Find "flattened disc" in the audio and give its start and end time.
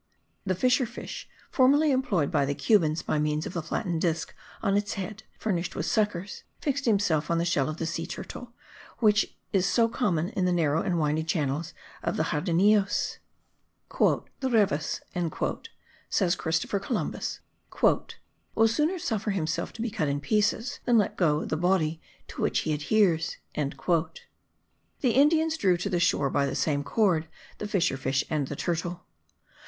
3.61-4.33